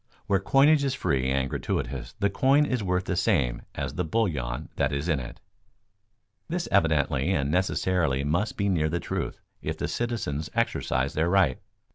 [0.25, 4.69] Where coinage is free and gratuitous the coin is worth the same as the bullion
[4.77, 5.39] that is in it.
[6.47, 11.59] This evidently and necessarily must be near the truth if the citizens exercise their right.